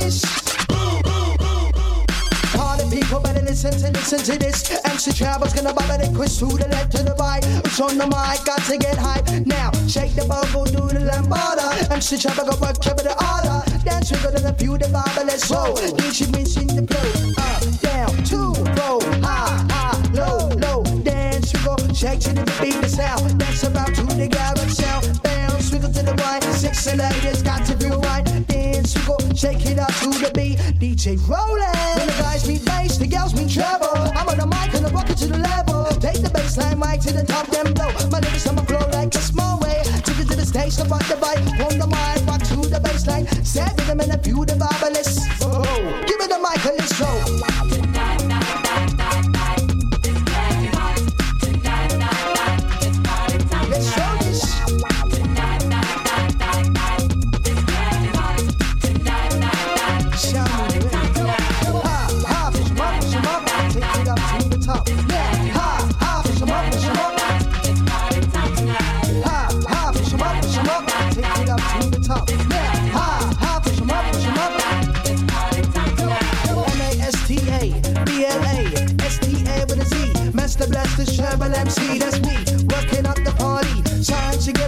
This. 0.00 0.24
Party 2.54 2.84
people 2.90 3.20
better 3.20 3.42
listen 3.42 3.72
to 3.72 3.90
listen 3.90 4.18
to 4.18 4.38
this. 4.38 4.70
MC 4.84 5.12
Travel's 5.12 5.52
gonna 5.52 5.72
bubble 5.72 5.98
the 5.98 6.12
quiz 6.16 6.38
to 6.38 6.46
the 6.46 6.68
left 6.68 6.92
to 6.92 7.02
the 7.02 7.14
right. 7.14 7.44
It's 7.64 7.80
on 7.80 7.98
the 7.98 8.06
mic, 8.06 8.44
got 8.44 8.62
to 8.64 8.76
get 8.76 8.96
hype. 8.98 9.28
Now 9.46 9.70
shake 9.86 10.14
the 10.14 10.24
bubble, 10.26 10.64
do 10.64 10.82
the 10.88 11.04
lambada. 11.10 11.90
MC 11.90 12.18
Travel 12.18 12.44
go 12.50 12.56
work, 12.60 12.80
trouble 12.80 13.04
the 13.04 13.14
order. 13.14 13.58
Dance 13.84 14.10
wiggle 14.10 14.32
to 14.32 14.40
the 14.42 14.54
few 14.54 14.76
the 14.78 14.88
bubble, 14.88 15.26
let's 15.26 15.50
roll. 15.50 15.78
Each 16.04 16.20
in 16.22 16.32
the 16.32 16.84
flow. 16.88 17.08
Up, 17.46 17.62
down, 17.80 18.12
two, 18.24 18.52
roll, 18.80 19.02
high, 19.22 19.66
high, 19.70 19.98
low, 20.12 20.48
low. 20.64 20.82
Dance 21.02 21.52
wiggle, 21.52 21.94
shake 21.94 22.20
to 22.20 22.32
the 22.32 22.44
beat 22.60 22.80
the 22.80 22.88
sound. 22.88 23.38
Dance 23.38 23.62
about 23.62 23.94
to 23.94 24.02
the 24.02 24.28
garage 24.28 24.72
sound. 24.72 25.29
Wiggle 25.72 25.92
to 25.92 26.02
the 26.02 26.14
right. 26.14 26.42
Sexy 26.42 26.96
ladies 26.96 27.42
got 27.42 27.64
to 27.66 27.76
feel 27.76 28.00
right. 28.00 28.24
Dance 28.48 28.94
wiggle, 29.06 29.36
shake 29.36 29.64
it 29.66 29.78
up 29.78 29.92
to 30.02 30.10
the 30.10 30.30
beat. 30.34 30.58
DJ 30.82 31.14
rolling. 31.28 31.62
When 31.96 32.06
the 32.08 32.16
guys 32.18 32.48
meet 32.48 32.64
bass, 32.64 32.98
the 32.98 33.06
girls 33.06 33.34
meet 33.34 33.50
treble. 33.50 33.86
I'm 34.18 34.28
on 34.28 34.38
the 34.38 34.46
mic 34.46 34.74
and 34.74 34.86
I 34.86 34.90
rock 34.90 35.08
it 35.10 35.18
to 35.18 35.26
the 35.28 35.38
level. 35.38 35.84
Take 36.00 36.22
the 36.22 36.30
bass 36.30 36.56
line 36.58 36.80
right 36.80 37.00
to 37.00 37.12
the 37.12 37.24
top, 37.24 37.46
then 37.48 37.72
blow. 37.72 37.86
My 38.10 38.18
lyrics 38.18 38.48
on 38.48 38.56
my 38.56 38.64
flow 38.64 38.82
like 38.90 39.14
a 39.14 39.18
small 39.18 39.60
way. 39.60 39.82
Took 40.02 40.18
it 40.18 40.28
to 40.30 40.36
the 40.36 40.46
stage, 40.46 40.72
so 40.72 40.84
rock 40.86 41.06
the 41.06 41.16
bike. 41.16 41.38
On 41.62 41.78
the 41.78 41.86
mic, 41.86 42.26
rock 42.26 42.42
to 42.50 42.68
the 42.68 42.80
bass 42.80 43.06
line. 43.06 43.26
Set 43.44 43.70
rhythm 43.78 44.00
and 44.00 44.12
a 44.12 44.18
few 44.18 44.44
the 44.44 44.56
marvelous. 44.56 45.22
Oh, 45.40 45.62
give 46.06 46.18
me 46.18 46.26
the 46.26 46.38
mic 46.42 46.66
and 46.66 46.78
let's 46.78 46.98
roll. 46.98 47.59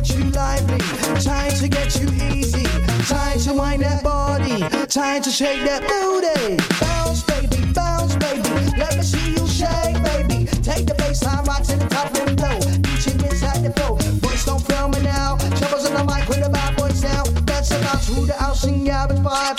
Get 0.02 0.18
you 0.18 0.24
lively. 0.30 0.78
Trying 1.22 1.54
to 1.58 1.68
get 1.68 1.94
you 2.00 2.08
easy. 2.34 2.64
Trying 3.06 3.38
to 3.38 3.54
wind 3.54 3.82
that 3.82 4.02
body. 4.02 4.58
Trying 4.88 5.22
to 5.22 5.30
shake 5.30 5.62
that 5.62 5.86
booty. 5.86 6.56
Bounce, 6.80 7.22
baby, 7.22 7.72
bounce, 7.72 8.16
baby. 8.16 8.42
Let 8.76 8.96
me 8.96 9.02
see 9.02 9.30
you 9.30 9.46
shake, 9.46 10.02
baby. 10.02 10.46
Take 10.60 10.86
the 10.86 10.94
bass 10.98 11.22
line 11.22 11.44
right 11.44 11.62
to 11.62 11.76
the 11.76 11.86
top 11.86 12.12
and 12.18 12.36
blow. 12.36 12.58
Each 12.92 13.04
hit 13.04 13.22
inside 13.22 13.62
the 13.62 13.70
flow. 13.78 13.94
Boys 14.18 14.44
don't 14.44 14.60
fail 14.66 14.88
me 14.88 15.00
now. 15.02 15.36
Troubles 15.54 15.86
on 15.86 15.94
the 15.94 16.04
mic 16.12 16.28
with 16.28 16.42
the 16.42 16.50
bad 16.50 16.76
boys 16.76 17.00
now. 17.00 17.22
That's 17.46 17.70
about 17.70 18.02
to 18.02 18.26
the 18.26 18.34
house 18.34 18.64
and 18.64 18.84
Gavin 18.84 19.22
5. 19.22 19.56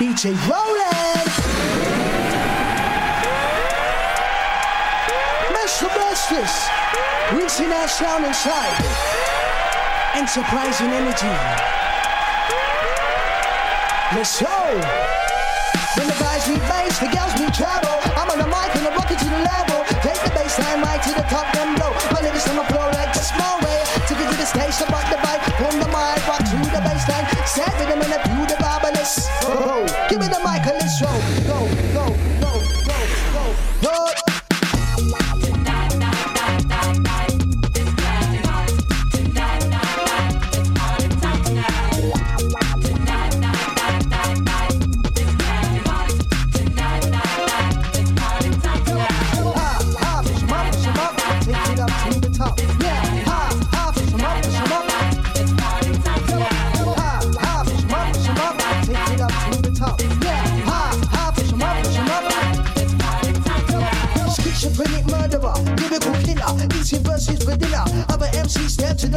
DJ 0.00 0.32
Roland. 0.48 1.28
Master 5.52 5.90
Blasters. 5.92 6.54
Reaching 7.36 7.70
our 7.76 7.88
sound 7.88 8.24
inside. 8.24 9.35
Enterprising 10.16 10.88
energy. 10.88 11.28
Let's 14.16 14.40
go. 14.40 14.48
When 15.92 16.08
the 16.08 16.16
guys 16.16 16.48
meet 16.48 16.64
bass, 16.64 16.96
the 16.96 17.12
girls 17.12 17.36
meet 17.36 17.52
treble. 17.52 18.00
I'm 18.16 18.30
on 18.32 18.38
the 18.40 18.48
mic 18.48 18.72
and 18.80 18.88
I 18.88 18.96
rock 18.96 19.12
it 19.12 19.18
to 19.20 19.28
the 19.28 19.44
level. 19.44 19.84
Take 20.00 20.16
the 20.24 20.32
bass 20.32 20.58
line 20.58 20.80
right 20.80 21.02
to 21.04 21.12
the 21.12 21.26
top 21.28 21.52
and 21.60 21.76
blow. 21.76 21.92
My 22.16 22.24
lyrics 22.24 22.48
on 22.48 22.56
the 22.56 22.64
floor 22.64 22.88
like 22.96 23.12
a 23.12 23.20
small 23.20 23.60
way. 23.60 23.84
Took 24.08 24.16
it 24.16 24.24
to 24.32 24.36
the 24.40 24.48
stage, 24.48 24.72
so 24.72 24.88
rock 24.88 25.04
the 25.12 25.20
bike. 25.20 25.44
On 25.60 25.76
the 25.76 25.88
mic, 25.92 26.24
rock 26.24 26.40
to 26.48 26.56
the 26.64 26.80
bass 26.80 27.04
line. 27.12 27.28
Set 27.44 27.76
rhythm 27.76 28.00
and 28.00 28.16
a 28.16 28.20
few 28.24 28.40
the 28.48 28.56
marvelous. 28.56 29.28
Oh, 29.44 29.84
give 30.08 30.20
me 30.24 30.32
the 30.32 30.40
mic 30.40 30.64
and 30.64 30.80
let's 30.80 30.96
roll. 30.96 31.20
Go, 31.44 31.68
go, 31.92 32.15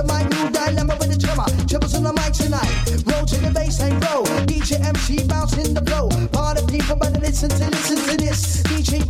the 0.02 0.14
mic, 0.14 0.30
new 0.32 0.50
dilemma 0.52 0.96
with 1.00 1.12
the 1.12 1.18
drummer. 1.18 1.46
Troubles 1.68 1.96
on 1.96 2.04
the 2.04 2.14
mic 2.14 2.32
tonight. 2.34 2.72
Roll 3.12 3.26
to 3.26 3.38
the 3.38 3.52
bass 3.52 3.80
and 3.82 3.94
roll. 4.06 4.26
DJ 4.48 4.80
MC 4.80 5.28
bouncing 5.28 5.74
the. 5.74 5.90
Part 6.32 6.62
of 6.62 6.68
people 6.70 6.96
better 6.96 7.20
listen 7.20 7.50
to 7.50 7.70
listen 7.70 7.98
to 7.98 8.18
this. 8.18 8.64
DJ 8.64 9.09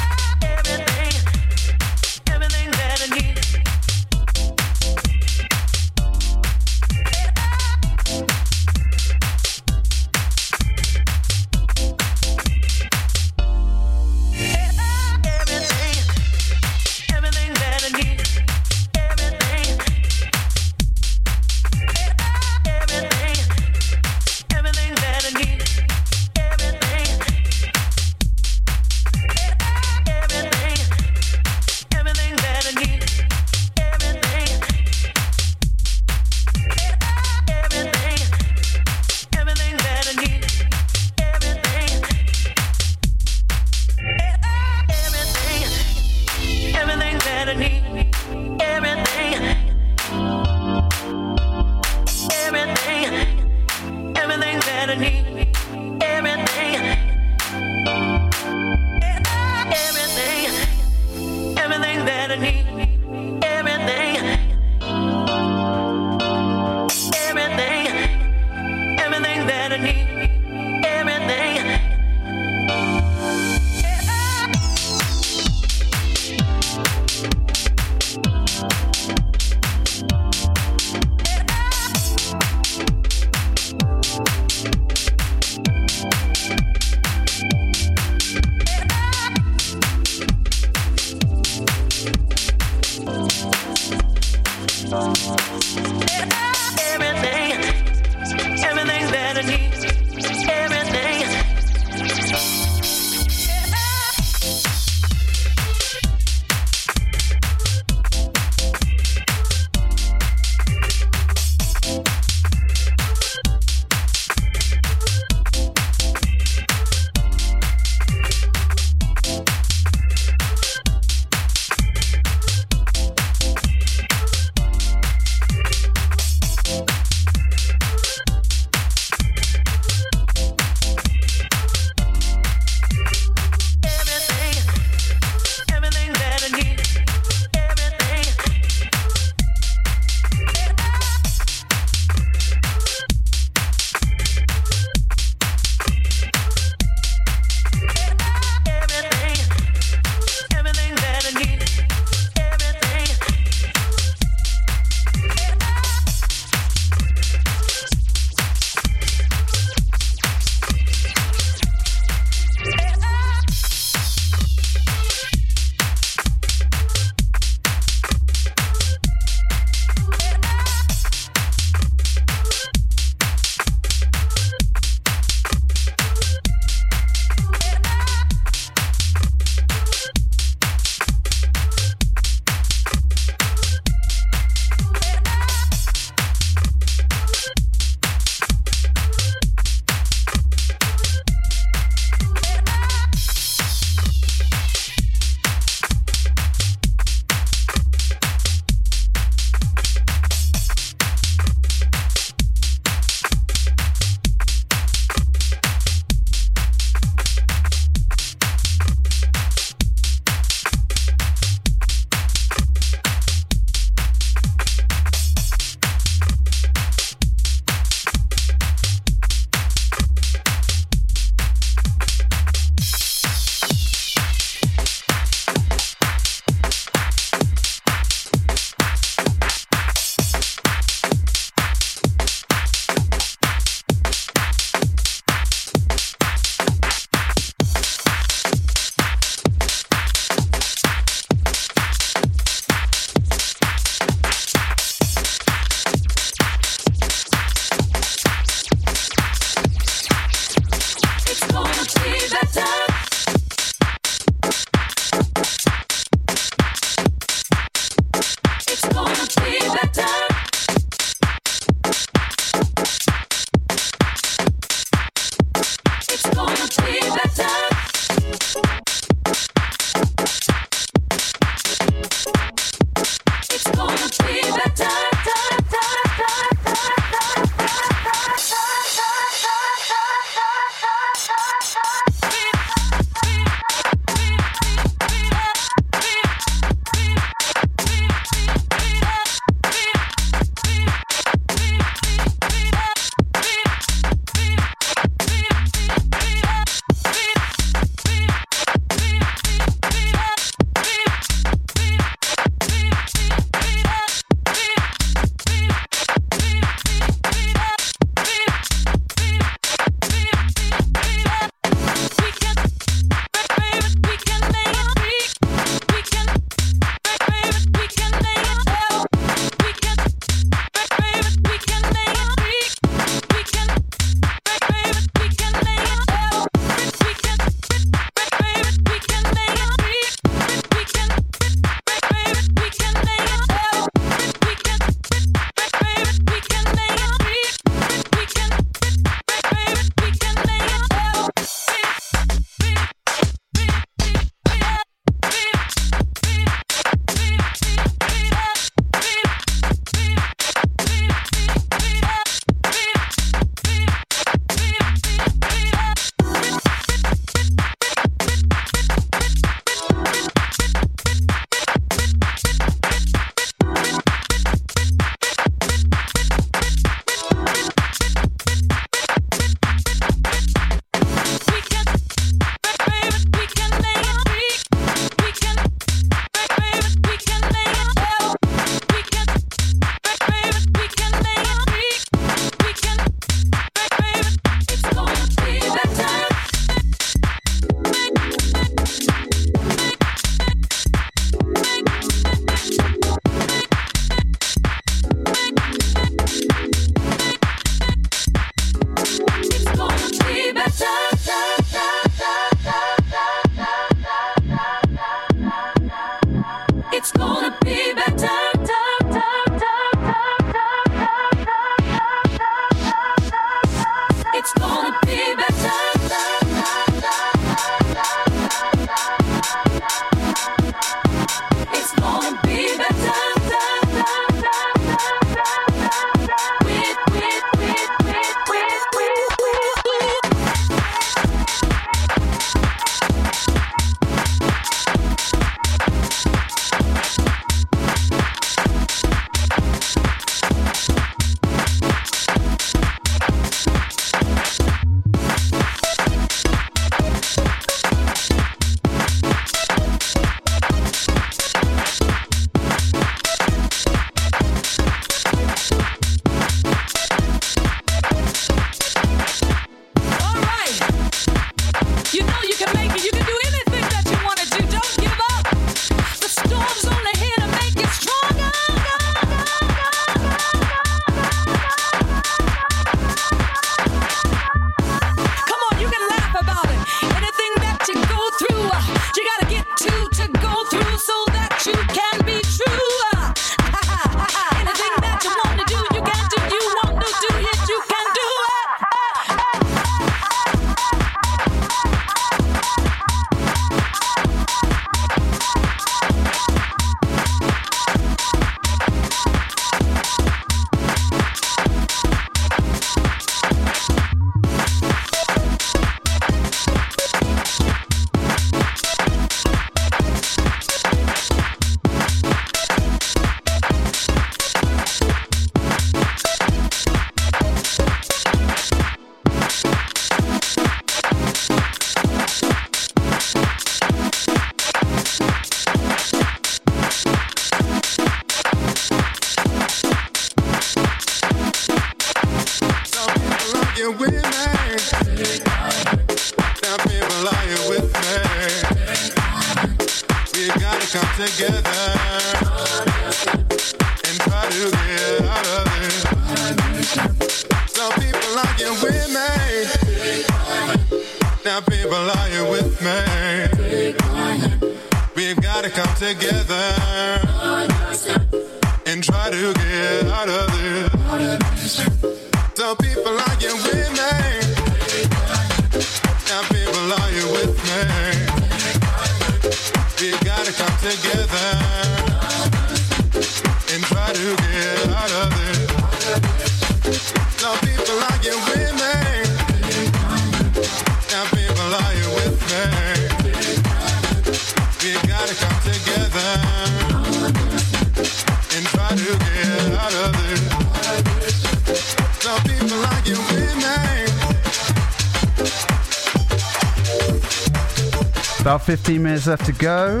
minutes 599.16 599.26
left 599.28 599.46
to 599.46 599.52
go. 599.52 600.00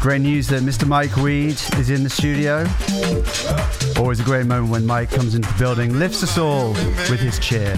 Great 0.00 0.20
news 0.20 0.48
that 0.48 0.62
Mr. 0.62 0.84
Mike 0.84 1.14
Weed 1.16 1.60
is 1.76 1.90
in 1.90 2.02
the 2.02 2.10
studio. 2.10 2.66
Always 3.96 4.18
a 4.18 4.24
great 4.24 4.46
moment 4.46 4.72
when 4.72 4.84
Mike 4.84 5.10
comes 5.10 5.36
into 5.36 5.48
the 5.52 5.58
building, 5.60 5.96
lifts 5.96 6.24
us 6.24 6.36
all 6.38 6.72
with 6.72 7.20
his 7.20 7.38
cheer. 7.38 7.76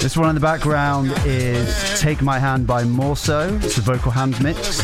This 0.00 0.16
one 0.16 0.30
in 0.30 0.34
the 0.34 0.40
background 0.40 1.12
is 1.26 2.00
Take 2.00 2.22
My 2.22 2.38
Hand 2.38 2.66
by 2.66 2.84
Morso. 2.84 3.54
It's 3.56 3.76
the 3.76 3.82
vocal 3.82 4.10
hand 4.10 4.42
mix. 4.42 4.80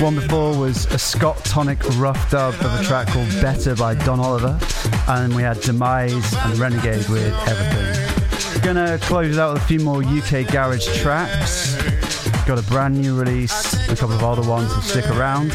One 0.00 0.16
before 0.16 0.58
was 0.58 0.86
a 0.86 0.98
Scott 0.98 1.36
Tonic 1.44 1.78
rough 1.96 2.30
dub 2.32 2.54
of 2.54 2.80
a 2.80 2.82
track 2.82 3.06
called 3.08 3.28
Better 3.40 3.76
by 3.76 3.94
Don 3.94 4.18
Oliver. 4.18 4.58
And 5.06 5.36
we 5.36 5.42
had 5.42 5.60
Demise 5.60 6.34
and 6.34 6.58
Renegade 6.58 7.08
with 7.08 7.32
Everything. 7.46 8.08
We're 8.56 8.74
gonna 8.74 8.98
close 8.98 9.36
it 9.36 9.40
out 9.40 9.54
with 9.54 9.62
a 9.62 9.66
few 9.66 9.78
more 9.80 10.02
UK 10.02 10.50
garage 10.50 10.88
tracks 11.00 11.67
got 12.48 12.58
a 12.58 12.70
brand 12.70 12.98
new 12.98 13.14
release, 13.14 13.74
a 13.90 13.94
couple 13.94 14.14
of 14.14 14.24
other 14.24 14.48
ones, 14.48 14.72
so 14.72 14.80
stick 14.80 15.10
around. 15.10 15.52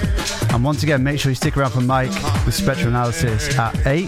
And 0.52 0.64
once 0.64 0.84
again, 0.84 1.02
make 1.02 1.20
sure 1.20 1.32
you 1.32 1.36
stick 1.36 1.58
around 1.58 1.72
for 1.72 1.82
Mike 1.82 2.12
with 2.46 2.54
Spectral 2.54 2.90
Analysis 2.90 3.58
at 3.58 3.76
8. 3.88 4.04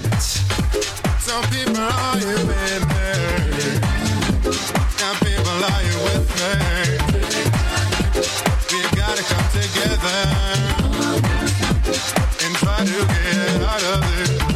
and 12.44 12.56
try 12.58 12.86
to 12.86 13.08
get 13.08 13.62
out 13.64 13.84
of 13.84 14.02
this. 14.02 14.55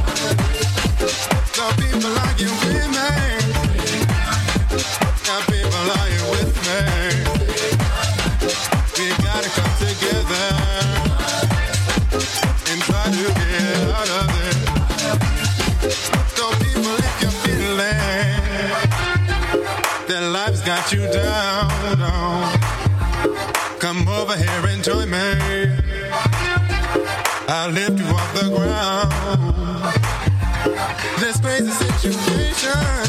turn 32.69 33.09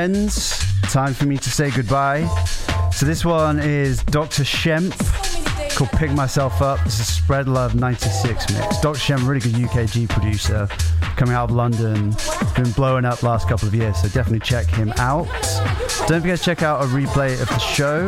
friends, 0.00 0.58
time 0.90 1.12
for 1.12 1.26
me 1.26 1.36
to 1.36 1.50
say 1.50 1.70
goodbye. 1.70 2.26
So 2.90 3.04
this 3.04 3.22
one 3.22 3.58
is 3.58 4.02
Dr. 4.04 4.44
Shemp 4.44 4.96
called 5.76 5.90
Pick 5.90 6.10
Myself 6.12 6.62
Up. 6.62 6.82
This 6.84 7.00
is 7.00 7.06
Spread 7.06 7.46
Love 7.46 7.74
96 7.74 8.50
mix. 8.54 8.80
Dr. 8.80 8.98
Shemp, 8.98 9.28
really 9.28 9.40
good 9.40 9.52
UKG 9.52 10.08
producer, 10.08 10.68
coming 11.18 11.34
out 11.34 11.50
of 11.50 11.56
London, 11.56 12.16
been 12.56 12.70
blowing 12.70 13.04
up 13.04 13.22
last 13.22 13.46
couple 13.46 13.68
of 13.68 13.74
years, 13.74 14.00
so 14.00 14.08
definitely 14.08 14.40
check 14.40 14.66
him 14.68 14.90
out. 14.96 15.26
Don't 16.06 16.22
forget 16.22 16.38
to 16.38 16.44
check 16.44 16.62
out 16.62 16.82
a 16.82 16.86
replay 16.86 17.38
of 17.38 17.48
the 17.48 17.58
show. 17.58 18.06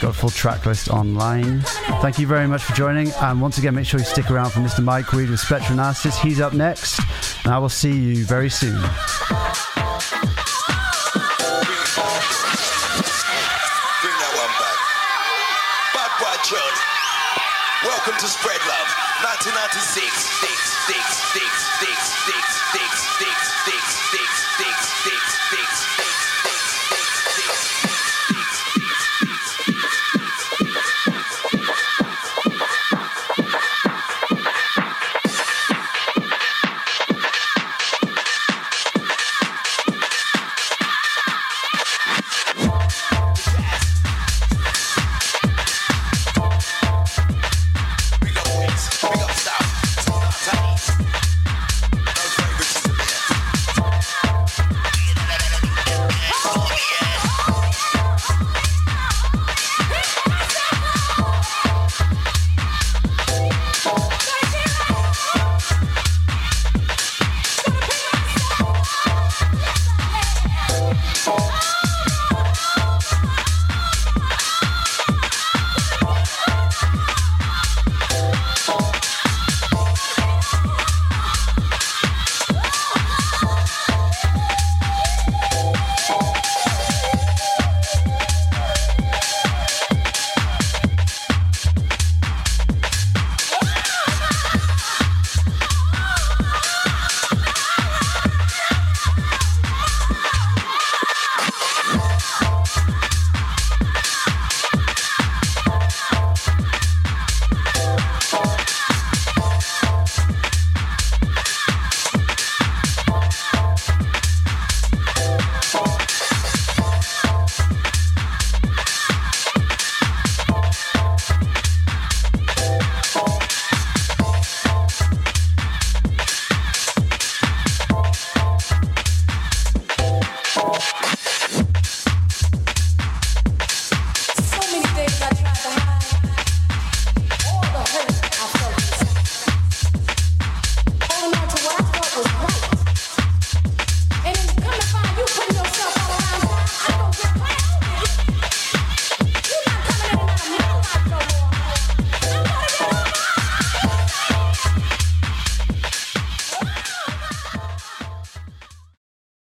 Got 0.00 0.10
a 0.10 0.18
full 0.18 0.30
track 0.30 0.66
list 0.66 0.88
online. 0.88 1.60
Thank 2.02 2.18
you 2.18 2.26
very 2.26 2.48
much 2.48 2.64
for 2.64 2.72
joining, 2.72 3.12
and 3.12 3.40
once 3.40 3.58
again, 3.58 3.76
make 3.76 3.86
sure 3.86 4.00
you 4.00 4.06
stick 4.06 4.32
around 4.32 4.50
for 4.50 4.58
Mr. 4.58 4.82
Mike 4.82 5.12
Reed 5.12 5.30
with 5.30 5.38
Spectral 5.38 5.74
Analysis. 5.74 6.18
He's 6.18 6.40
up 6.40 6.54
next, 6.54 6.98
and 7.44 7.54
I 7.54 7.58
will 7.58 7.68
see 7.68 7.92
you 7.92 8.24
very 8.24 8.50
soon. 8.50 8.82